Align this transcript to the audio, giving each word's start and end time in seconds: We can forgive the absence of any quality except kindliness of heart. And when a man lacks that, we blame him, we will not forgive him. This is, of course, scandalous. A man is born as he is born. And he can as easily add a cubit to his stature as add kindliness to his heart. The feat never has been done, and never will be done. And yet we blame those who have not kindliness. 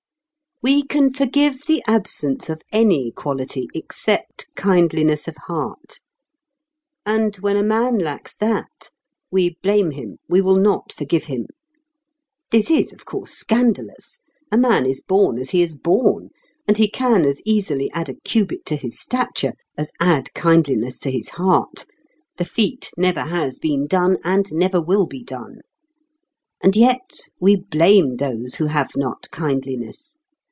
We 0.63 0.83
can 0.83 1.11
forgive 1.11 1.65
the 1.65 1.81
absence 1.87 2.47
of 2.47 2.61
any 2.71 3.09
quality 3.09 3.67
except 3.73 4.45
kindliness 4.55 5.27
of 5.27 5.35
heart. 5.47 5.99
And 7.03 7.35
when 7.37 7.55
a 7.57 7.63
man 7.63 7.97
lacks 7.97 8.35
that, 8.37 8.91
we 9.31 9.57
blame 9.63 9.89
him, 9.89 10.19
we 10.29 10.39
will 10.39 10.57
not 10.57 10.93
forgive 10.93 11.23
him. 11.23 11.47
This 12.51 12.69
is, 12.69 12.93
of 12.93 13.05
course, 13.05 13.31
scandalous. 13.31 14.19
A 14.51 14.57
man 14.57 14.85
is 14.85 15.01
born 15.01 15.39
as 15.39 15.49
he 15.49 15.63
is 15.63 15.73
born. 15.73 16.29
And 16.67 16.77
he 16.77 16.87
can 16.87 17.25
as 17.25 17.41
easily 17.43 17.89
add 17.91 18.07
a 18.07 18.13
cubit 18.13 18.63
to 18.67 18.75
his 18.75 18.99
stature 18.99 19.53
as 19.75 19.91
add 19.99 20.31
kindliness 20.35 20.99
to 20.99 21.09
his 21.09 21.29
heart. 21.29 21.87
The 22.37 22.45
feat 22.45 22.91
never 22.95 23.21
has 23.21 23.57
been 23.57 23.87
done, 23.87 24.19
and 24.23 24.45
never 24.53 24.79
will 24.79 25.07
be 25.07 25.23
done. 25.23 25.61
And 26.61 26.75
yet 26.75 27.29
we 27.39 27.55
blame 27.55 28.17
those 28.17 28.57
who 28.57 28.67
have 28.67 28.91
not 28.95 29.27
kindliness. 29.31 30.19